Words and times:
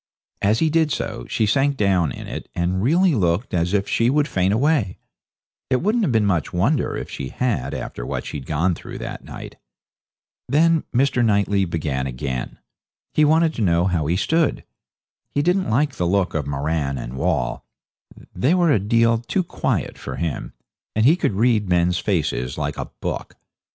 As 0.41 0.57
he 0.57 0.71
did 0.71 0.91
so 0.91 1.27
she 1.29 1.45
sank 1.45 1.77
down 1.77 2.11
in 2.11 2.25
it, 2.25 2.49
and 2.55 2.81
really 2.81 3.13
looked 3.13 3.53
as 3.53 3.71
if 3.71 3.87
she 3.87 4.09
would 4.09 4.27
faint 4.27 4.51
away. 4.51 4.97
It 5.69 5.83
wouldn't 5.83 6.03
have 6.03 6.11
been 6.11 6.25
much 6.25 6.51
wonder 6.51 6.97
if 6.97 7.07
she 7.07 7.29
had 7.29 7.75
after 7.75 8.03
what 8.03 8.25
she'd 8.25 8.47
gone 8.47 8.73
through 8.73 8.97
that 8.97 9.23
night. 9.23 9.57
Then 10.49 10.85
Mr. 10.91 11.23
Knightley 11.23 11.65
began 11.65 12.07
again. 12.07 12.57
He 13.13 13.23
wanted 13.23 13.53
to 13.53 13.61
know 13.61 13.85
how 13.85 14.07
he 14.07 14.15
stood. 14.17 14.63
He 15.35 15.43
didn't 15.43 15.69
like 15.69 15.93
the 15.93 16.07
look 16.07 16.33
of 16.33 16.47
Moran 16.47 16.97
and 16.97 17.13
Wall 17.13 17.63
they 18.33 18.55
were 18.55 18.71
a 18.71 18.79
deal 18.79 19.19
too 19.19 19.43
quiet 19.43 19.99
for 19.99 20.15
him, 20.15 20.53
and 20.95 21.05
he 21.05 21.15
could 21.15 21.33
read 21.33 21.69
men's 21.69 21.99
faces 21.99 22.57
like 22.57 22.75
a 22.79 22.85
book. 23.01 23.35